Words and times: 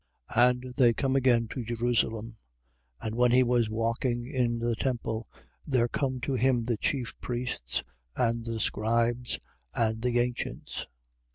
11:27. 0.31 0.49
And 0.65 0.73
they 0.77 0.93
come 0.93 1.15
again 1.15 1.47
to 1.49 1.63
Jerusalem. 1.63 2.37
And 3.01 3.13
when 3.13 3.29
he 3.29 3.43
was 3.43 3.69
walking 3.69 4.25
in 4.25 4.57
the 4.57 4.75
temple, 4.75 5.29
there 5.67 5.87
come 5.87 6.19
to 6.21 6.33
him 6.33 6.65
the 6.65 6.77
chief 6.77 7.13
priests 7.21 7.83
and 8.15 8.43
the 8.43 8.59
scribes 8.59 9.37
and 9.75 10.01
the 10.01 10.17
ancients. 10.17 10.87